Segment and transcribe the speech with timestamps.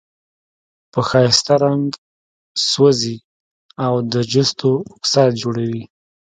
[0.91, 1.87] په ښایسته رنګ
[2.69, 3.15] سوزي
[3.85, 5.83] او د جستو اکسایډ جوړوي.